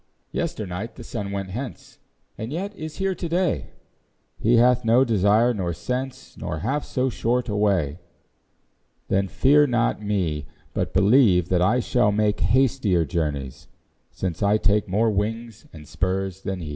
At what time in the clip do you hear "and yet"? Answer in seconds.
2.35-2.75